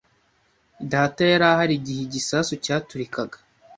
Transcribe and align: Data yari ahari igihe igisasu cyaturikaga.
Data 0.91 1.21
yari 1.31 1.45
ahari 1.51 1.73
igihe 1.79 2.01
igisasu 2.03 2.53
cyaturikaga. 2.63 3.37